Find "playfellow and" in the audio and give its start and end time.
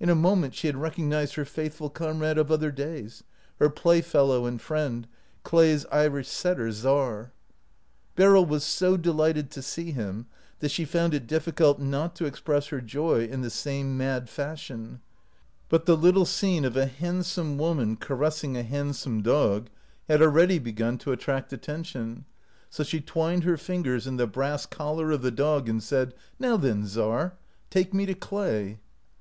3.70-4.60